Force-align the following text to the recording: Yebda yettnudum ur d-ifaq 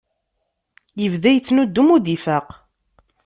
Yebda 1.01 1.29
yettnudum 1.31 1.87
ur 1.95 2.01
d-ifaq 2.01 2.47